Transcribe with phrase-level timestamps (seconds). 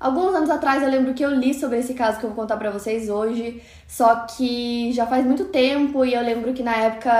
[0.00, 2.56] Alguns anos atrás eu lembro que eu li sobre esse caso que eu vou contar
[2.56, 7.10] para vocês hoje, só que já faz muito tempo e eu lembro que na época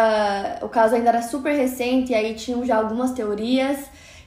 [0.62, 3.78] o caso ainda era super recente e aí tinham já algumas teorias.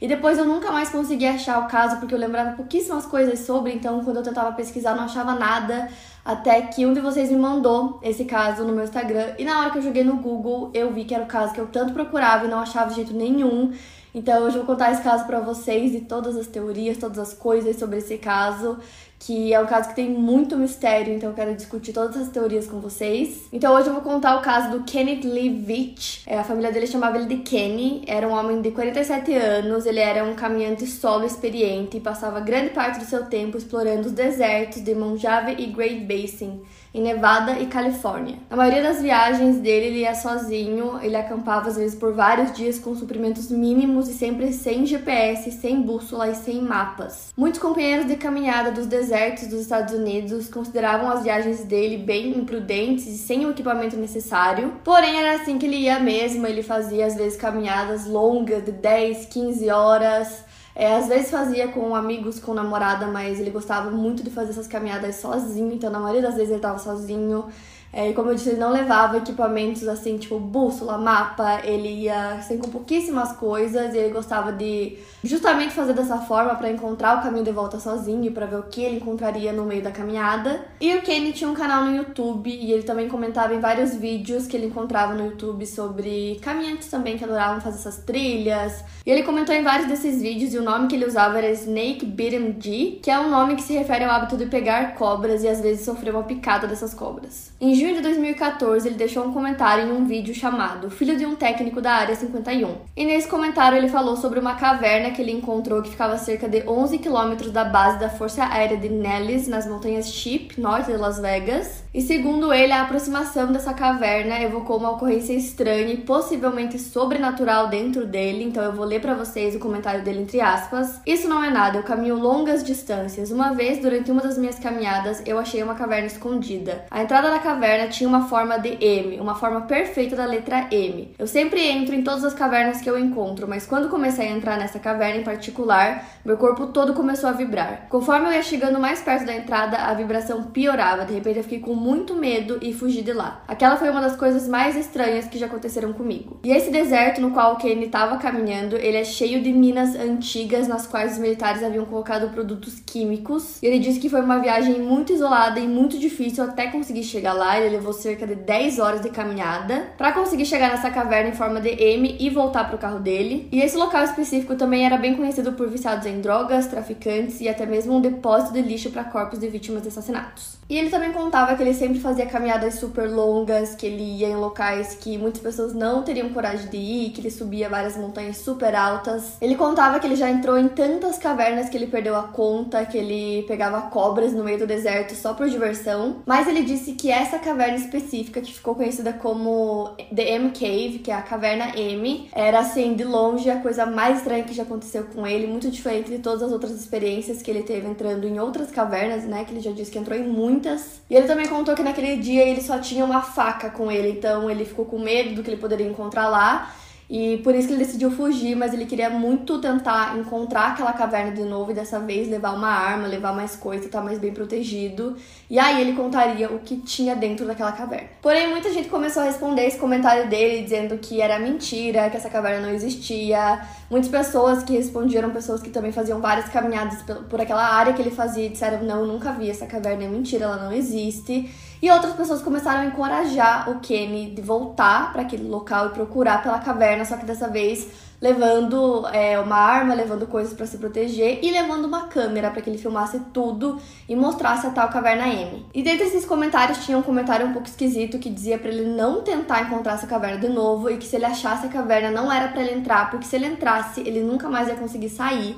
[0.02, 3.72] E depois eu nunca mais consegui achar o caso porque eu lembrava pouquíssimas coisas sobre,
[3.72, 5.88] então quando eu tentava pesquisar não achava nada,
[6.26, 9.70] até que um de vocês me mandou esse caso no meu Instagram e na hora
[9.70, 12.46] que eu joguei no Google eu vi que era o caso que eu tanto procurava
[12.46, 13.72] e não achava de jeito nenhum.
[14.14, 17.34] Então hoje eu vou contar esse caso para vocês e todas as teorias, todas as
[17.34, 18.78] coisas sobre esse caso,
[19.18, 22.68] que é um caso que tem muito mistério, então eu quero discutir todas as teorias
[22.68, 23.48] com vocês.
[23.54, 26.24] Então hoje eu vou contar o caso do Kenneth Levitt.
[26.28, 30.00] É, a família dele chamava ele de Kenny, era um homem de 47 anos, ele
[30.00, 34.84] era um caminhante solo experiente e passava grande parte do seu tempo explorando os desertos
[34.84, 36.62] de Mojave e Great Basin
[36.94, 38.38] em Nevada e Califórnia.
[38.50, 42.80] A maioria das viagens dele ele ia sozinho, ele acampava às vezes por vários dias
[42.80, 47.34] com suprimentos mínimos e sempre sem GPS, sem bússola e sem mapas.
[47.36, 53.08] Muitos companheiros de caminhada dos desertos dos Estados Unidos consideravam as viagens dele bem imprudentes
[53.08, 57.16] e sem o equipamento necessário, porém era assim que ele ia mesmo, ele fazia às
[57.16, 60.51] vezes caminhadas longas de 10, 15 horas
[60.82, 64.66] é, às vezes fazia com amigos, com namorada, mas ele gostava muito de fazer essas
[64.66, 67.46] caminhadas sozinho, então na maioria das vezes ele estava sozinho.
[67.94, 72.36] É, e como eu disse, ele não levava equipamentos assim, tipo bússola, mapa, ele ia
[72.36, 77.22] assim, com pouquíssimas coisas e ele gostava de justamente fazer dessa forma para encontrar o
[77.22, 80.66] caminho de volta sozinho, para ver o que ele encontraria no meio da caminhada.
[80.80, 84.48] E o Kenny tinha um canal no YouTube e ele também comentava em vários vídeos
[84.48, 88.84] que ele encontrava no YouTube sobre caminhantes também que adoravam fazer essas trilhas.
[89.06, 92.06] E ele comentou em vários desses vídeos e o nome que ele usava era Snake
[92.06, 95.48] Bitten G, que é um nome que se refere ao hábito de pegar cobras e
[95.48, 97.52] às vezes sofrer uma picada dessas cobras.
[97.60, 101.36] Em junho de 2014, ele deixou um comentário em um vídeo chamado Filho de um
[101.36, 102.76] técnico da área 51.
[102.96, 106.48] E nesse comentário ele falou sobre uma caverna que ele encontrou que ficava a cerca
[106.48, 110.98] de 11 quilômetros da base da Força Aérea de Nellis, nas montanhas Chip, norte de
[110.98, 111.84] Las Vegas.
[111.94, 118.06] E segundo ele, a aproximação dessa caverna evocou uma ocorrência estranha e possivelmente sobrenatural dentro
[118.06, 121.02] dele, então eu vou ler para vocês o comentário dele entre aspas.
[121.06, 123.30] Isso não é nada, eu caminho longas distâncias.
[123.30, 126.86] Uma vez, durante uma das minhas caminhadas, eu achei uma caverna escondida.
[126.90, 131.14] A entrada da caverna tinha uma forma de M, uma forma perfeita da letra M.
[131.20, 134.58] Eu sempre entro em todas as cavernas que eu encontro, mas quando comecei a entrar
[134.58, 137.88] nessa caverna em particular, meu corpo todo começou a vibrar.
[137.90, 141.04] Conforme eu ia chegando mais perto da entrada, a vibração piorava.
[141.04, 143.44] De repente eu fiquei com muito medo e fugi de lá.
[143.48, 146.40] Aquela foi uma das coisas mais estranhas que já aconteceram comigo.
[146.44, 150.68] E esse deserto no qual o Kenny estava caminhando, ele é cheio de minas antigas
[150.68, 153.62] nas quais os militares haviam colocado produtos químicos.
[153.64, 157.34] E ele disse que foi uma viagem muito isolada e muito difícil até conseguir chegar
[157.34, 161.34] lá ele levou cerca de 10 horas de caminhada para conseguir chegar nessa caverna em
[161.34, 163.50] forma de M e voltar para o carro dele.
[163.52, 167.66] E esse local específico também era bem conhecido por viciados em drogas, traficantes e até
[167.66, 170.61] mesmo um depósito de lixo para corpos de vítimas de assassinatos.
[170.72, 174.38] E ele também contava que ele sempre fazia caminhadas super longas, que ele ia em
[174.38, 178.74] locais que muitas pessoas não teriam coragem de ir, que ele subia várias montanhas super
[178.74, 179.34] altas.
[179.42, 182.98] Ele contava que ele já entrou em tantas cavernas que ele perdeu a conta, que
[182.98, 186.22] ele pegava cobras no meio do deserto só por diversão.
[186.26, 191.12] Mas ele disse que essa caverna específica, que ficou conhecida como The M Cave, que
[191.12, 195.04] é a caverna M, era assim, de longe, a coisa mais estranha que já aconteceu
[195.14, 198.72] com ele, muito diferente de todas as outras experiências que ele teve entrando em outras
[198.72, 199.44] cavernas, né?
[199.44, 200.26] Que ele já disse que entrou em
[200.62, 201.02] muitas.
[201.10, 204.50] E ele também contou que naquele dia ele só tinha uma faca com ele, então
[204.50, 206.74] ele ficou com medo do que ele poderia encontrar lá.
[207.14, 211.34] E por isso que ele decidiu fugir, mas ele queria muito tentar encontrar aquela caverna
[211.34, 214.34] de novo e dessa vez levar uma arma, levar mais coisa, estar tá mais bem
[214.34, 215.18] protegido.
[215.50, 218.08] E aí ele contaria o que tinha dentro daquela caverna.
[218.22, 222.30] Porém, muita gente começou a responder esse comentário dele dizendo que era mentira, que essa
[222.30, 223.62] caverna não existia.
[223.90, 228.12] Muitas pessoas que responderam, pessoas que também faziam várias caminhadas por aquela área que ele
[228.12, 231.52] fazia, disseram: Não, nunca vi essa caverna, é mentira, ela não existe.
[231.82, 236.44] E outras pessoas começaram a encorajar o Kenny de voltar para aquele local e procurar
[236.44, 237.88] pela caverna, só que dessa vez
[238.22, 242.70] levando é, uma arma, levando coisas para se proteger e levando uma câmera para que
[242.70, 245.66] ele filmasse tudo e mostrasse a tal caverna M.
[245.74, 249.24] E dentre esses comentários tinha um comentário um pouco esquisito que dizia para ele não
[249.24, 252.50] tentar encontrar essa caverna de novo e que se ele achasse a caverna não era
[252.50, 255.58] para ele entrar, porque se ele entrasse ele nunca mais ia conseguir sair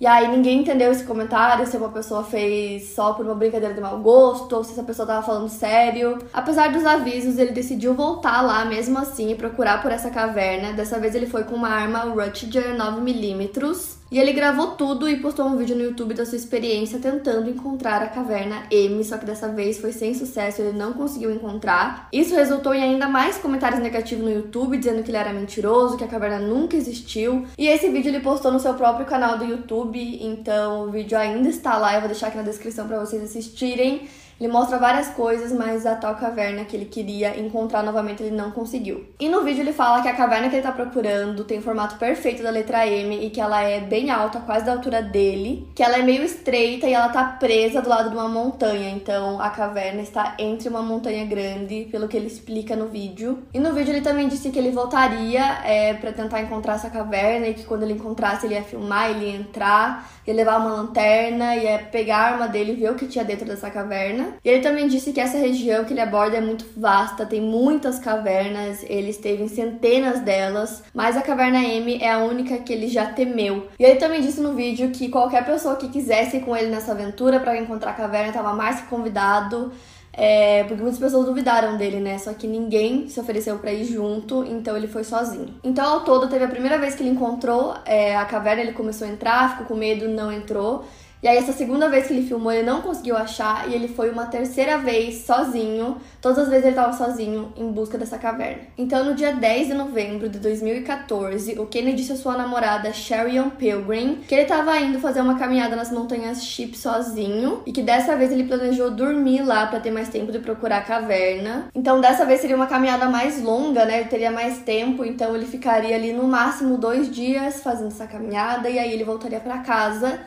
[0.00, 3.80] E aí ninguém entendeu esse comentário, se uma pessoa fez só por uma brincadeira de
[3.80, 6.18] mau gosto, ou se essa pessoa tava falando sério.
[6.32, 10.72] Apesar dos avisos, ele decidiu voltar lá mesmo assim e procurar por essa caverna.
[10.72, 15.46] Dessa vez ele foi com uma arma Rutger 9mm e ele gravou tudo e postou
[15.46, 19.48] um vídeo no YouTube da sua experiência tentando encontrar a caverna M, só que dessa
[19.48, 22.08] vez foi sem sucesso, ele não conseguiu encontrar.
[22.12, 26.04] Isso resultou em ainda mais comentários negativos no YouTube, dizendo que ele era mentiroso, que
[26.04, 27.46] a caverna nunca existiu.
[27.56, 31.48] E esse vídeo ele postou no seu próprio canal do YouTube, então o vídeo ainda
[31.48, 34.08] está lá, eu vou deixar aqui na descrição para vocês assistirem.
[34.40, 38.50] Ele mostra várias coisas, mas a tal caverna que ele queria encontrar novamente ele não
[38.50, 39.04] conseguiu.
[39.18, 41.96] E no vídeo ele fala que a caverna que ele tá procurando tem o formato
[41.96, 45.82] perfeito da letra M e que ela é bem alta, quase da altura dele, que
[45.82, 48.90] ela é meio estreita e ela tá presa do lado de uma montanha.
[48.90, 53.42] Então a caverna está entre uma montanha grande, pelo que ele explica no vídeo.
[53.52, 57.48] E no vídeo ele também disse que ele voltaria é, para tentar encontrar essa caverna
[57.48, 61.56] e que quando ele encontrasse ele ia filmar, ele ia entrar, ia levar uma lanterna,
[61.56, 64.27] ia pegar a arma dele e ver o que tinha dentro dessa caverna.
[64.44, 67.98] E ele também disse que essa região que ele aborda é muito vasta, tem muitas
[67.98, 72.88] cavernas, ele esteve em centenas delas, mas a caverna M é a única que ele
[72.88, 73.68] já temeu.
[73.78, 76.92] E ele também disse no vídeo que qualquer pessoa que quisesse ir com ele nessa
[76.92, 79.72] aventura para encontrar a caverna estava mais que convidado.
[80.20, 82.18] É, porque muitas pessoas duvidaram dele, né?
[82.18, 85.54] Só que ninguém se ofereceu para ir junto, então ele foi sozinho.
[85.62, 89.06] Então, ao todo, teve a primeira vez que ele encontrou é, a caverna, ele começou
[89.06, 90.84] a entrar, ficou com medo, não entrou.
[91.20, 94.08] E aí, essa segunda vez que ele filmou, ele não conseguiu achar e ele foi
[94.08, 95.96] uma terceira vez sozinho.
[96.20, 98.62] Todas as vezes ele estava sozinho em busca dessa caverna.
[98.76, 103.50] Então, no dia 10 de novembro de 2014, o Kenny disse à sua namorada Sherion
[103.50, 108.14] Pilgrim que ele estava indo fazer uma caminhada nas montanhas Chip sozinho e que dessa
[108.16, 111.68] vez ele planejou dormir lá para ter mais tempo de procurar a caverna.
[111.74, 114.00] Então, dessa vez seria uma caminhada mais longa, né?
[114.00, 118.70] Ele teria mais tempo, então ele ficaria ali no máximo dois dias fazendo essa caminhada
[118.70, 120.20] e aí ele voltaria para casa.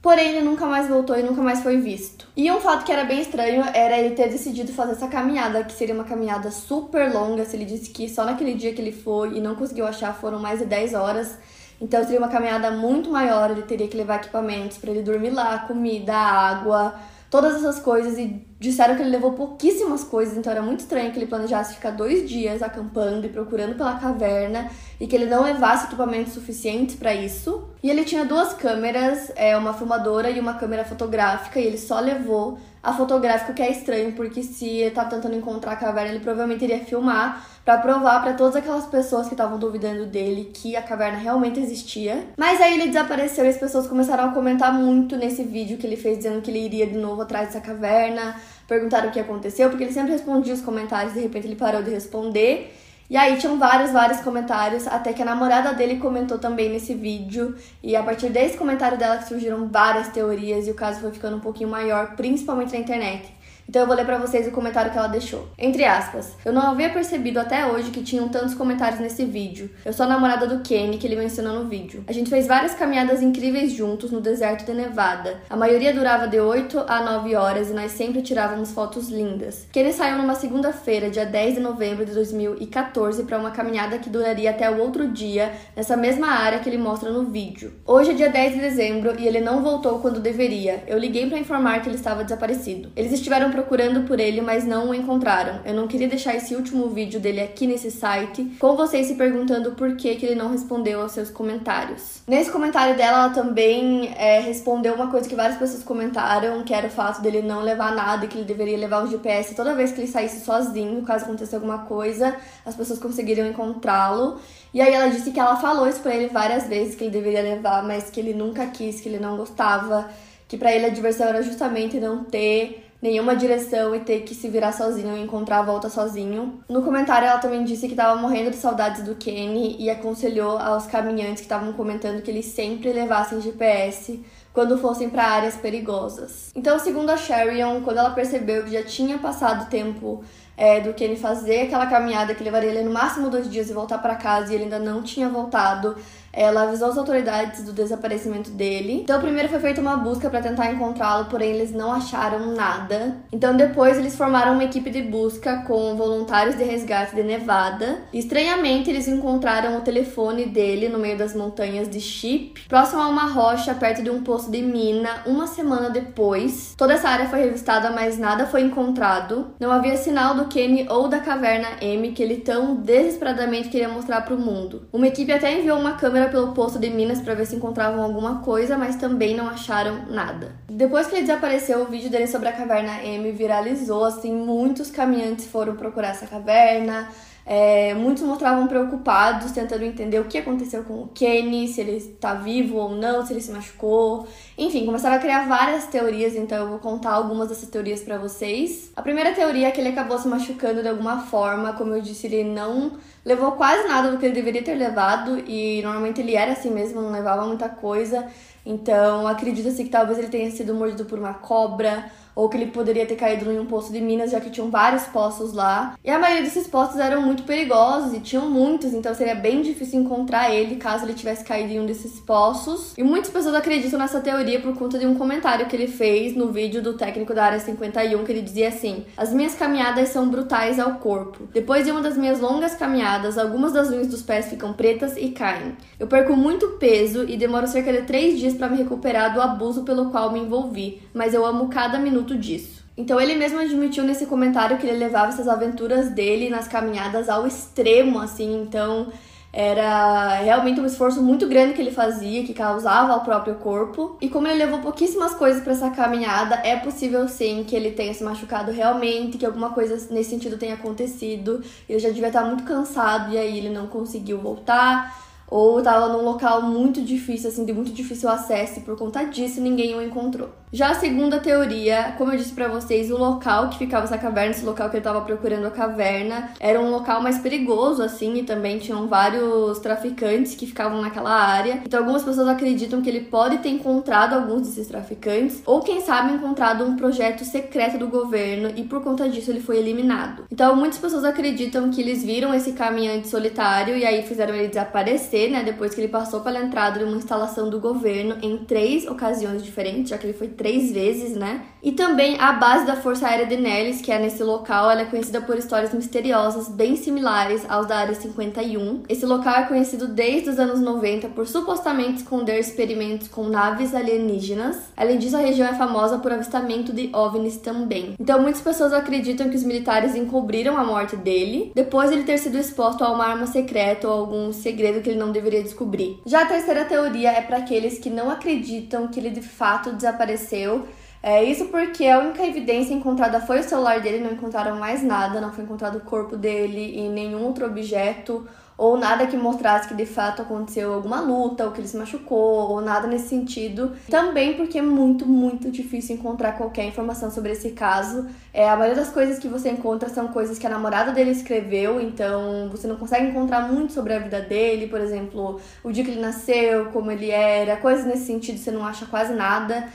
[0.00, 2.28] Porém, ele nunca mais voltou e nunca mais foi visto.
[2.36, 5.72] E um fato que era bem estranho era ele ter decidido fazer essa caminhada, que
[5.72, 7.44] seria uma caminhada super longa.
[7.44, 10.38] Se ele disse que só naquele dia que ele foi e não conseguiu achar foram
[10.38, 11.36] mais de 10 horas.
[11.80, 15.60] Então seria uma caminhada muito maior, ele teria que levar equipamentos para ele dormir lá,
[15.60, 16.94] comida, água,
[17.30, 21.18] todas essas coisas e disseram que ele levou pouquíssimas coisas, então era muito estranho que
[21.18, 24.70] ele planejasse ficar dois dias acampando e procurando pela caverna
[25.00, 27.68] e que ele não levasse equipamentos suficientes para isso.
[27.82, 32.00] E ele tinha duas câmeras, é, uma filmadora e uma câmera fotográfica, e ele só
[32.00, 36.20] levou a fotográfica, que é estranho, porque se ele tava tentando encontrar a caverna, ele
[36.20, 40.80] provavelmente iria filmar para provar para todas aquelas pessoas que estavam duvidando dele que a
[40.80, 42.26] caverna realmente existia.
[42.34, 45.98] Mas aí ele desapareceu e as pessoas começaram a comentar muito nesse vídeo que ele
[45.98, 48.36] fez dizendo que ele iria de novo atrás dessa caverna,
[48.66, 51.90] perguntaram o que aconteceu, porque ele sempre respondia os comentários, de repente ele parou de
[51.90, 52.74] responder.
[53.10, 57.54] E aí tinham vários, vários comentários, até que a namorada dele comentou também nesse vídeo.
[57.82, 61.40] E a partir desse comentário dela surgiram várias teorias e o caso foi ficando um
[61.40, 63.37] pouquinho maior, principalmente na internet.
[63.68, 65.46] Então eu vou ler para vocês o comentário que ela deixou.
[65.58, 69.70] Entre aspas, eu não havia percebido até hoje que tinham tantos comentários nesse vídeo.
[69.84, 72.02] Eu sou a namorada do Kenny, que ele mencionou no vídeo.
[72.06, 75.42] A gente fez várias caminhadas incríveis juntos no deserto de Nevada.
[75.50, 79.66] A maioria durava de 8 a 9 horas e nós sempre tirávamos fotos lindas.
[79.70, 84.48] Kenny saiu numa segunda-feira, dia 10 de novembro de 2014, para uma caminhada que duraria
[84.48, 87.74] até o outro dia, nessa mesma área que ele mostra no vídeo.
[87.84, 90.84] Hoje é dia 10 de dezembro e ele não voltou quando deveria.
[90.86, 92.90] Eu liguei para informar que ele estava desaparecido.
[92.96, 95.60] Eles estiveram procurando por ele, mas não o encontraram.
[95.64, 99.72] Eu não queria deixar esse último vídeo dele aqui nesse site, com vocês se perguntando
[99.72, 102.22] por que, que ele não respondeu aos seus comentários.
[102.26, 106.86] Nesse comentário dela, ela também é, respondeu uma coisa que várias pessoas comentaram, que era
[106.86, 109.90] o fato dele não levar nada e que ele deveria levar um GPS toda vez
[109.90, 114.38] que ele saísse sozinho, caso acontecesse alguma coisa, as pessoas conseguiriam encontrá-lo.
[114.72, 117.42] E aí ela disse que ela falou isso pra ele várias vezes, que ele deveria
[117.42, 120.08] levar, mas que ele nunca quis, que ele não gostava,
[120.46, 124.48] que para ele a diversão era justamente não ter nenhuma direção e ter que se
[124.48, 126.60] virar sozinho e encontrar a volta sozinho.
[126.68, 130.86] No comentário, ela também disse que estava morrendo de saudades do Kenny e aconselhou aos
[130.86, 134.20] caminhantes que estavam comentando que eles sempre levassem GPS
[134.52, 136.50] quando fossem para áreas perigosas.
[136.54, 140.24] Então, segundo a Sherion, quando ela percebeu que já tinha passado tempo
[140.56, 143.98] é, do Kenny fazer aquela caminhada que levaria ele no máximo dois dias e voltar
[143.98, 145.96] para casa e ele ainda não tinha voltado,
[146.32, 149.00] ela avisou as autoridades do desaparecimento dele.
[149.02, 153.16] Então, primeiro foi feita uma busca para tentar encontrá-lo, porém eles não acharam nada.
[153.32, 158.02] Então, depois eles formaram uma equipe de busca com voluntários de resgate de Nevada.
[158.12, 163.26] estranhamente, eles encontraram o telefone dele no meio das montanhas de Chip, próximo a uma
[163.26, 166.74] rocha perto de um poço de mina, uma semana depois.
[166.76, 169.48] Toda essa área foi revistada, mas nada foi encontrado.
[169.58, 174.22] Não havia sinal do Kenny ou da caverna M que ele tão desesperadamente queria mostrar
[174.22, 174.88] para o mundo.
[174.92, 178.02] Uma equipe até enviou uma câmera câmera pelo posto de Minas para ver se encontravam
[178.02, 180.52] alguma coisa, mas também não acharam nada.
[180.68, 185.46] Depois que ele desapareceu, o vídeo dele sobre a caverna M viralizou, assim, muitos caminhantes
[185.46, 187.08] foram procurar essa caverna.
[187.50, 192.34] É, muitos mostravam preocupados, tentando entender o que aconteceu com o Kenny, se ele está
[192.34, 194.28] vivo ou não, se ele se machucou.
[194.58, 198.92] Enfim, começaram a criar várias teorias, então eu vou contar algumas dessas teorias para vocês.
[198.94, 202.26] A primeira teoria é que ele acabou se machucando de alguma forma, como eu disse,
[202.26, 206.52] ele não levou quase nada do que ele deveria ter levado e normalmente ele era
[206.52, 208.26] assim mesmo, não levava muita coisa.
[208.68, 212.04] Então, acredita-se que talvez ele tenha sido mordido por uma cobra
[212.38, 215.02] ou que ele poderia ter caído em um poço de Minas, já que tinham vários
[215.06, 215.96] poços lá.
[216.04, 219.98] E a maioria desses poços eram muito perigosos e tinham muitos, então seria bem difícil
[220.00, 222.94] encontrar ele caso ele tivesse caído em um desses poços.
[222.96, 226.52] E muitas pessoas acreditam nessa teoria por conta de um comentário que ele fez no
[226.52, 230.78] vídeo do técnico da área 51, que ele dizia assim: As minhas caminhadas são brutais
[230.78, 231.48] ao corpo.
[231.52, 235.30] Depois de uma das minhas longas caminhadas, algumas das unhas dos pés ficam pretas e
[235.30, 235.76] caem.
[235.98, 239.84] Eu perco muito peso e demoro cerca de três dias para me recuperar do abuso
[239.84, 242.84] pelo qual me envolvi, mas eu amo cada minuto disso.
[242.96, 247.46] Então ele mesmo admitiu nesse comentário que ele levava essas aventuras dele nas caminhadas ao
[247.46, 249.06] extremo, assim, então
[249.52, 254.16] era realmente um esforço muito grande que ele fazia, que causava ao próprio corpo.
[254.20, 258.12] E como ele levou pouquíssimas coisas para essa caminhada, é possível sim que ele tenha
[258.12, 261.62] se machucado realmente, que alguma coisa nesse sentido tenha acontecido.
[261.88, 266.24] Ele já devia estar muito cansado e aí ele não conseguiu voltar ou estava num
[266.24, 270.50] local muito difícil, assim, de muito difícil acesso, e por conta disso ninguém o encontrou.
[270.70, 274.50] Já a segunda teoria, como eu disse para vocês, o local que ficava essa caverna,
[274.50, 278.42] esse local que ele estava procurando a caverna, era um local mais perigoso, assim, e
[278.42, 281.80] também tinham vários traficantes que ficavam naquela área.
[281.86, 286.34] Então algumas pessoas acreditam que ele pode ter encontrado alguns desses traficantes, ou quem sabe
[286.34, 290.44] encontrado um projeto secreto do governo e por conta disso ele foi eliminado.
[290.52, 295.37] Então muitas pessoas acreditam que eles viram esse caminhante solitário e aí fizeram ele desaparecer,
[295.46, 299.62] né, depois que ele passou pela entrada de uma instalação do governo em três ocasiões
[299.62, 301.62] diferentes, já que ele foi três vezes, né?
[301.82, 305.04] E também a base da Força Aérea de Nellis, que é nesse local, ela é
[305.04, 309.04] conhecida por histórias misteriosas bem similares aos da Área 51.
[309.08, 314.76] Esse local é conhecido desde os anos 90 por supostamente esconder experimentos com naves alienígenas.
[314.96, 318.14] Além disso, a região é famosa por avistamento de OVNIs também.
[318.18, 322.38] Então, muitas pessoas acreditam que os militares encobriram a morte dele, depois de ele ter
[322.38, 326.20] sido exposto a uma arma secreta ou algum segredo que ele não deveria descobrir.
[326.26, 330.86] Já a terceira teoria é para aqueles que não acreditam que ele de fato desapareceu.
[331.22, 335.40] É, isso porque a única evidência encontrada foi o celular dele, não encontraram mais nada,
[335.40, 338.46] não foi encontrado o corpo dele e nenhum outro objeto,
[338.78, 342.70] ou nada que mostrasse que de fato aconteceu alguma luta, ou que ele se machucou,
[342.70, 343.96] ou nada nesse sentido.
[344.08, 348.28] Também porque é muito, muito difícil encontrar qualquer informação sobre esse caso.
[348.54, 352.00] É, a maioria das coisas que você encontra são coisas que a namorada dele escreveu,
[352.00, 356.12] então você não consegue encontrar muito sobre a vida dele, por exemplo, o dia que
[356.12, 359.88] ele nasceu, como ele era, coisas nesse sentido você não acha quase nada.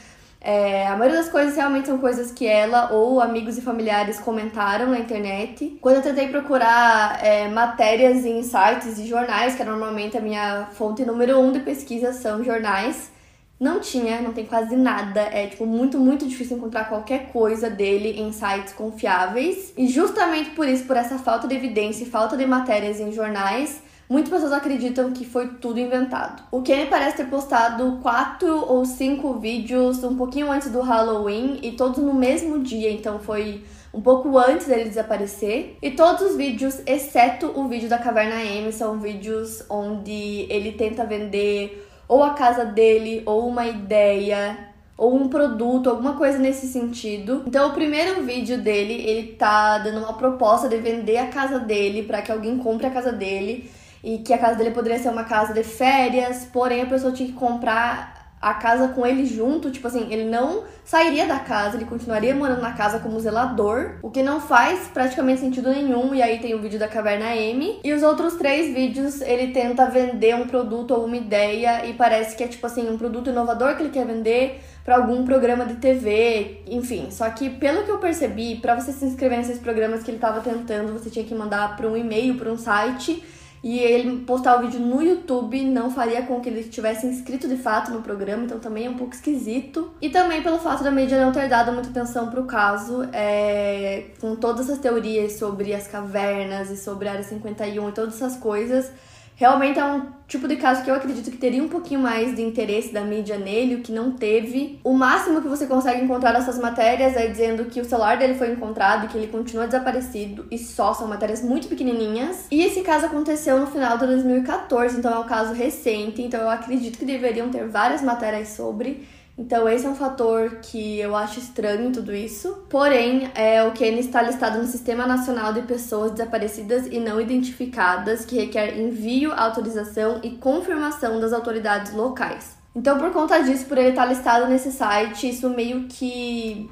[0.46, 4.88] É, a maioria das coisas realmente são coisas que ela ou amigos e familiares comentaram
[4.88, 5.78] na internet.
[5.80, 11.06] Quando eu tentei procurar é, matérias em sites e jornais, que normalmente a minha fonte
[11.06, 13.10] número um de pesquisa são jornais,
[13.58, 15.22] não tinha, não tem quase nada.
[15.22, 19.74] É tipo muito, muito difícil encontrar qualquer coisa dele em sites confiáveis.
[19.78, 23.82] E justamente por isso, por essa falta de evidência e falta de matérias em jornais,
[24.10, 26.44] Muitas pessoas acreditam que foi tudo inventado.
[26.52, 31.72] O Kenny parece ter postado quatro ou cinco vídeos um pouquinho antes do Halloween e
[31.72, 35.78] todos no mesmo dia, então foi um pouco antes dele desaparecer.
[35.82, 41.06] E todos os vídeos, exceto o vídeo da Caverna M, são vídeos onde ele tenta
[41.06, 47.44] vender ou a casa dele, ou uma ideia, ou um produto, alguma coisa nesse sentido.
[47.48, 52.04] Então, o primeiro vídeo dele, ele tá dando uma proposta de vender a casa dele
[52.04, 53.70] para que alguém compre a casa dele
[54.04, 57.30] e que a casa dele poderia ser uma casa de férias, porém a pessoa tinha
[57.30, 61.86] que comprar a casa com ele junto, tipo assim, ele não sairia da casa, ele
[61.86, 66.14] continuaria morando na casa como zelador, o que não faz praticamente sentido nenhum.
[66.14, 67.80] E aí tem o vídeo da Caverna M.
[67.82, 72.36] E os outros três vídeos ele tenta vender um produto ou uma ideia e parece
[72.36, 75.76] que é tipo assim, um produto inovador que ele quer vender para algum programa de
[75.76, 77.10] TV, enfim.
[77.12, 80.42] Só que pelo que eu percebi, para você se inscrever nesses programas que ele tava
[80.42, 83.24] tentando, você tinha que mandar para um e-mail, para um site
[83.64, 87.56] e ele postar o vídeo no YouTube não faria com que ele tivesse inscrito de
[87.56, 89.94] fato no programa, então também é um pouco esquisito.
[90.02, 94.36] E também pelo fato da mídia não ter dado muita atenção pro caso, é, com
[94.36, 98.92] todas essas teorias sobre as cavernas e sobre a Área 51 e todas essas coisas,
[99.36, 102.42] Realmente é um tipo de caso que eu acredito que teria um pouquinho mais de
[102.42, 104.80] interesse da mídia nele, o que não teve.
[104.84, 108.52] O máximo que você consegue encontrar nessas matérias é dizendo que o celular dele foi
[108.52, 112.48] encontrado e que ele continua desaparecido, e só são matérias muito pequenininhas.
[112.50, 116.50] E esse caso aconteceu no final de 2014, então é um caso recente, então eu
[116.50, 119.06] acredito que deveriam ter várias matérias sobre.
[119.36, 122.66] Então, esse é um fator que eu acho estranho em tudo isso.
[122.70, 128.26] Porém, é, o Kenny está listado no Sistema Nacional de Pessoas Desaparecidas e Não Identificadas,
[128.26, 132.56] que requer envio, autorização e confirmação das autoridades locais.
[132.76, 136.70] Então, por conta disso, por ele estar listado nesse site, isso meio que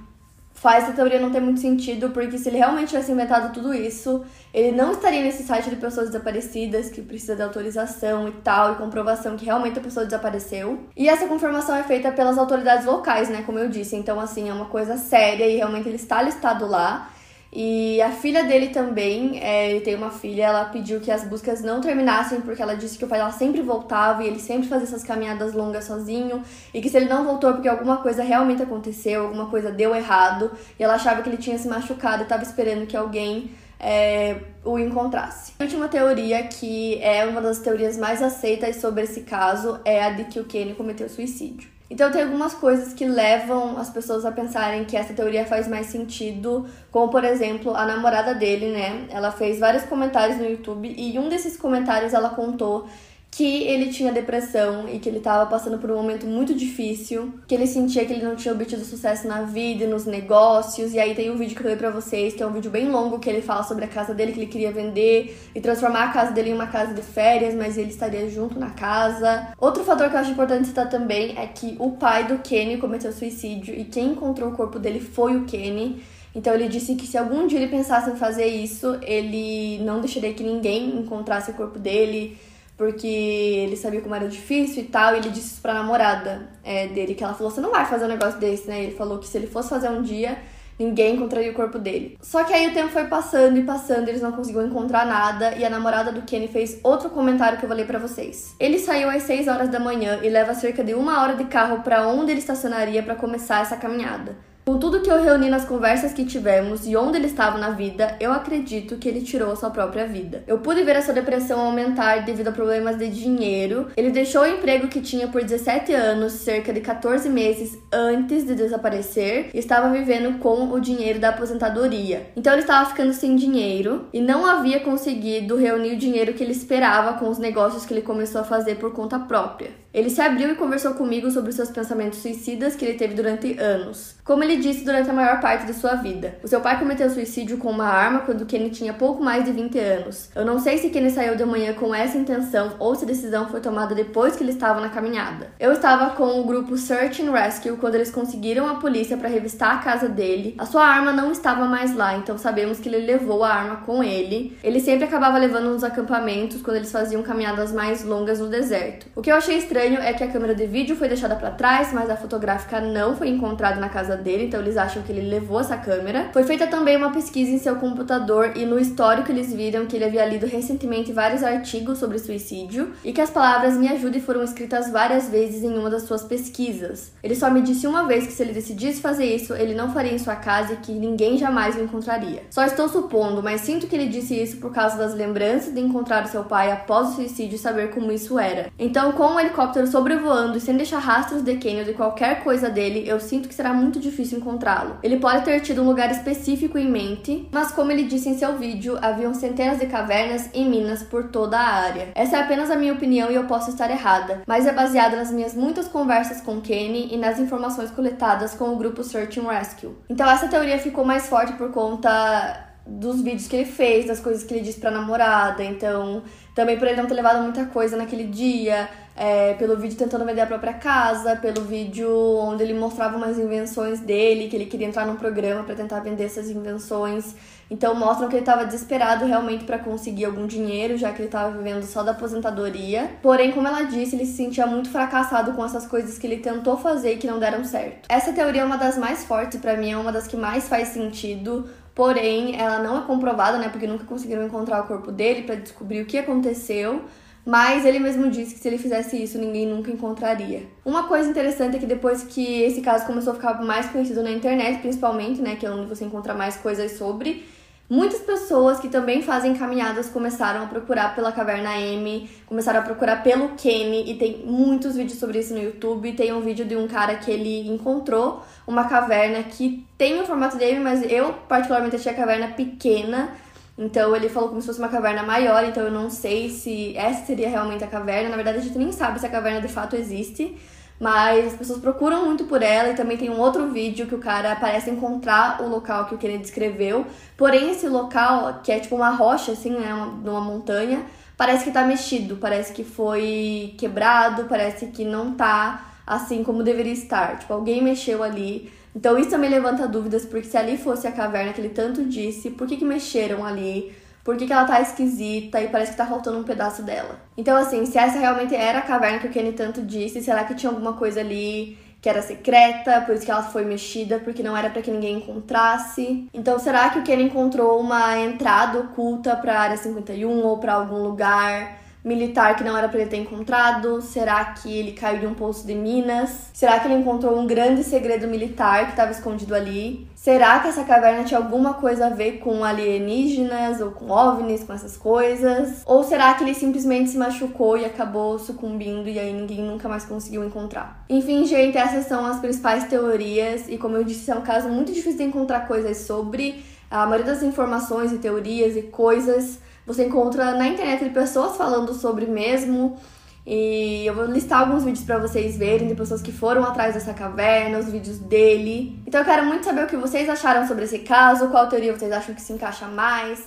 [0.62, 4.24] faz essa teoria não ter muito sentido, porque se ele realmente tivesse inventado tudo isso,
[4.54, 8.76] ele não estaria nesse site de pessoas desaparecidas que precisa de autorização e tal, e
[8.76, 10.80] comprovação que realmente a pessoa desapareceu.
[10.96, 13.96] E essa confirmação é feita pelas autoridades locais, né, como eu disse.
[13.96, 17.10] Então, assim, é uma coisa séria e realmente ele está listado lá.
[17.54, 21.62] E a filha dele também, é, ele tem uma filha, ela pediu que as buscas
[21.62, 24.88] não terminassem porque ela disse que o pai dela sempre voltava e ele sempre fazia
[24.88, 26.42] essas caminhadas longas sozinho
[26.74, 29.94] e que se ele não voltou é porque alguma coisa realmente aconteceu, alguma coisa deu
[29.94, 34.38] errado e ela achava que ele tinha se machucado e estava esperando que alguém é,
[34.64, 35.54] o encontrasse.
[35.60, 40.12] A última teoria, que é uma das teorias mais aceitas sobre esse caso, é a
[40.12, 41.81] de que o Kenny cometeu suicídio.
[41.92, 45.88] Então tem algumas coisas que levam as pessoas a pensarem que essa teoria faz mais
[45.88, 49.08] sentido, como por exemplo, a namorada dele, né?
[49.10, 52.88] Ela fez vários comentários no YouTube e um desses comentários ela contou
[53.32, 57.56] que ele tinha depressão e que ele estava passando por um momento muito difícil, que
[57.56, 60.94] ele sentia que ele não tinha obtido sucesso na vida e nos negócios.
[60.94, 62.90] E aí tem um vídeo que eu dei pra vocês, que é um vídeo bem
[62.90, 66.12] longo, que ele fala sobre a casa dele que ele queria vender e transformar a
[66.12, 69.54] casa dele em uma casa de férias, mas ele estaria junto na casa.
[69.58, 73.14] Outro fator que eu acho importante citar também é que o pai do Kenny cometeu
[73.14, 76.04] suicídio e quem encontrou o corpo dele foi o Kenny.
[76.36, 80.34] Então ele disse que se algum dia ele pensasse em fazer isso, ele não deixaria
[80.34, 82.38] que ninguém encontrasse o corpo dele
[82.82, 86.88] porque ele sabia como era difícil e tal, e ele disse isso pra namorada é,
[86.88, 88.82] dele, que ela falou, você não vai fazer um negócio desse, né?
[88.82, 90.36] Ele falou que se ele fosse fazer um dia,
[90.80, 92.18] ninguém encontraria o corpo dele.
[92.24, 95.64] Só que aí o tempo foi passando e passando, eles não conseguiam encontrar nada, e
[95.64, 98.56] a namorada do Kenny fez outro comentário que eu vou ler pra vocês.
[98.60, 101.84] Ele saiu às 6 horas da manhã e leva cerca de uma hora de carro
[101.84, 104.36] para onde ele estacionaria para começar essa caminhada.
[104.64, 108.16] Com tudo que eu reuni nas conversas que tivemos e onde ele estava na vida,
[108.20, 110.44] eu acredito que ele tirou a sua própria vida.
[110.46, 113.88] Eu pude ver essa depressão aumentar devido a problemas de dinheiro.
[113.98, 118.54] Ele deixou o emprego que tinha por 17 anos, cerca de 14 meses antes de
[118.54, 122.30] desaparecer, e estava vivendo com o dinheiro da aposentadoria.
[122.38, 126.52] Então ele estava ficando sem dinheiro e não havia conseguido reunir o dinheiro que ele
[126.52, 129.72] esperava com os negócios que ele começou a fazer por conta própria.
[129.94, 134.16] Ele se abriu e conversou comigo sobre seus pensamentos suicidas que ele teve durante anos.
[134.24, 137.58] Como ele disse durante a maior parte de sua vida, o seu pai cometeu suicídio
[137.58, 140.30] com uma arma quando Kenny tinha pouco mais de 20 anos.
[140.34, 143.50] Eu não sei se Kenny saiu de manhã com essa intenção ou se a decisão
[143.50, 145.50] foi tomada depois que ele estava na caminhada.
[145.60, 149.76] Eu estava com o grupo Search and Rescue quando eles conseguiram a polícia para revistar
[149.76, 150.56] a casa dele.
[150.58, 154.02] A sua arma não estava mais lá, então sabemos que ele levou a arma com
[154.02, 154.58] ele.
[154.64, 159.08] Ele sempre acabava levando nos acampamentos quando eles faziam caminhadas mais longas no deserto.
[159.14, 161.50] O que eu achei estranho estranho é que a câmera de vídeo foi deixada para
[161.50, 165.28] trás, mas a fotográfica não foi encontrada na casa dele, então eles acham que ele
[165.28, 166.30] levou essa câmera.
[166.32, 170.06] Foi feita também uma pesquisa em seu computador e no histórico eles viram que ele
[170.06, 174.92] havia lido recentemente vários artigos sobre suicídio e que as palavras me ajude foram escritas
[174.92, 177.12] várias vezes em uma das suas pesquisas.
[177.24, 180.14] Ele só me disse uma vez que se ele decidisse fazer isso, ele não faria
[180.14, 182.44] em sua casa e que ninguém jamais o encontraria.
[182.52, 186.28] Só estou supondo, mas sinto que ele disse isso por causa das lembranças de encontrar
[186.28, 188.70] seu pai após o suicídio e saber como isso era.
[188.78, 192.44] Então, com o helicóptero helicóptero sobrevoando e sem deixar rastros de Kenny ou de qualquer
[192.44, 194.98] coisa dele, eu sinto que será muito difícil encontrá-lo.
[195.02, 198.58] Ele pode ter tido um lugar específico em mente, mas como ele disse em seu
[198.58, 202.10] vídeo, haviam centenas de cavernas e minas por toda a área.
[202.14, 205.32] Essa é apenas a minha opinião e eu posso estar errada, mas é baseada nas
[205.32, 209.96] minhas muitas conversas com Kenny e nas informações coletadas com o grupo Search and Rescue.
[210.10, 214.44] Então essa teoria ficou mais forte por conta dos vídeos que ele fez, das coisas
[214.44, 216.24] que ele disse pra namorada, então
[216.56, 220.42] também por ele não ter levado muita coisa naquele dia, é, pelo vídeo tentando vender
[220.42, 225.06] a própria casa, pelo vídeo onde ele mostrava umas invenções dele, que ele queria entrar
[225.06, 227.36] num programa para tentar vender essas invenções.
[227.70, 231.58] Então mostram que ele estava desesperado realmente para conseguir algum dinheiro, já que ele estava
[231.58, 233.12] vivendo só da aposentadoria.
[233.22, 236.76] Porém, como ela disse, ele se sentia muito fracassado com essas coisas que ele tentou
[236.78, 238.08] fazer e que não deram certo.
[238.10, 240.90] Essa teoria é uma das mais fortes para mim, é uma das que mais faz
[240.90, 241.70] sentido.
[241.96, 243.70] Porém, ela não é comprovada, né?
[243.70, 247.04] Porque nunca conseguiram encontrar o corpo dele para descobrir o que aconteceu.
[247.46, 250.64] Mas ele mesmo disse que se ele fizesse isso, ninguém nunca encontraria.
[250.86, 254.32] Uma coisa interessante é que depois que esse caso começou a ficar mais conhecido na
[254.32, 257.44] internet, principalmente, né, que é onde você encontra mais coisas sobre,
[257.90, 263.24] muitas pessoas que também fazem caminhadas começaram a procurar pela Caverna M, começaram a procurar
[263.24, 266.14] pelo Kenny e tem muitos vídeos sobre isso no YouTube.
[266.14, 270.58] Tem um vídeo de um cara que ele encontrou uma caverna que tem o formato
[270.58, 273.36] dele, mas eu particularmente achei a caverna pequena.
[273.78, 277.26] Então ele falou como se fosse uma caverna maior, então eu não sei se essa
[277.26, 278.30] seria realmente a caverna.
[278.30, 280.58] Na verdade, a gente nem sabe se a caverna de fato existe.
[281.02, 284.20] Mas as pessoas procuram muito por ela e também tem um outro vídeo que o
[284.20, 287.08] cara parece encontrar o local que o Kennedy descreveu.
[287.36, 289.92] Porém, esse local, que é tipo uma rocha, assim, né?
[289.92, 291.04] Uma, numa montanha,
[291.36, 296.94] parece que tá mexido, parece que foi quebrado, parece que não tá assim como deveria
[296.94, 297.40] estar.
[297.40, 298.72] Tipo, alguém mexeu ali.
[298.96, 302.52] Então isso também levanta dúvidas, porque se ali fosse a caverna que ele tanto disse,
[302.52, 303.94] por que, que mexeram ali?
[304.24, 307.20] por que, que ela tá esquisita e parece que tá faltando um pedaço dela.
[307.36, 310.56] Então, assim, se essa realmente era a caverna que o Kenny tanto disse, será que
[310.56, 314.58] tinha alguma coisa ali que era secreta, por isso que ela foi mexida, porque não
[314.58, 316.28] era para que ninguém encontrasse.
[316.34, 320.74] Então, será que o Kenny encontrou uma entrada oculta para a área 51 ou para
[320.74, 321.80] algum lugar?
[322.04, 324.02] Militar que não era para ele ter encontrado?
[324.02, 326.50] Será que ele caiu de um poço de minas?
[326.54, 330.08] Será que ele encontrou um grande segredo militar que estava escondido ali?
[330.16, 334.74] Será que essa caverna tinha alguma coisa a ver com alienígenas ou com ovnis, com
[334.74, 335.82] essas coisas?
[335.86, 340.06] Ou será que ele simplesmente se machucou e acabou sucumbindo e aí ninguém nunca mais
[340.06, 341.04] conseguiu encontrar?
[341.10, 344.92] Enfim, gente, essas são as principais teorias e como eu disse, é um caso muito
[344.92, 346.64] difícil de encontrar coisas sobre.
[346.90, 352.26] A maioria das informações e teorias e coisas você encontra na internet pessoas falando sobre
[352.26, 352.98] mesmo.
[353.46, 357.14] E eu vou listar alguns vídeos para vocês verem de pessoas que foram atrás dessa
[357.14, 359.02] caverna, os vídeos dele.
[359.06, 362.12] Então eu quero muito saber o que vocês acharam sobre esse caso, qual teoria vocês
[362.12, 363.44] acham que se encaixa mais.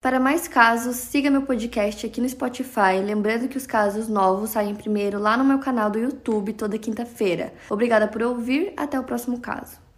[0.00, 3.02] Para mais casos, siga meu podcast aqui no Spotify.
[3.04, 7.52] Lembrando que os casos novos saem primeiro lá no meu canal do YouTube toda quinta-feira.
[7.68, 9.89] Obrigada por ouvir, até o próximo caso.